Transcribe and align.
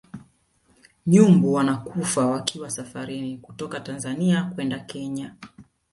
nyumbu 1.07 1.53
wanakufa 1.53 2.25
wakiwa 2.25 2.69
safarini 2.69 3.37
kutoka 3.37 3.79
tanzania 3.79 4.43
kwenda 4.43 4.79
kenya 4.79 5.35